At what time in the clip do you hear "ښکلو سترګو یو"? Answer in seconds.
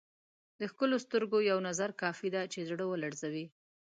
0.71-1.57